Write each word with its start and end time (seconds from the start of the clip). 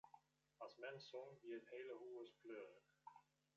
As 0.65 0.73
mem 0.79 0.97
song, 1.09 1.29
wie 1.43 1.53
it 1.59 1.69
hiele 1.71 1.95
hûs 2.01 2.29
fleurich. 2.41 2.87